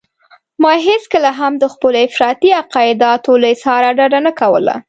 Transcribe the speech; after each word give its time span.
ما 0.63 0.73
هېڅکله 0.87 1.29
هم 1.39 1.53
د 1.57 1.65
خپلو 1.73 1.97
افراطي 2.07 2.49
اعتقاداتو 2.53 3.31
له 3.41 3.47
اظهاره 3.55 3.89
ډډه 3.97 4.19
نه 4.27 4.31
کوله. 4.39 4.75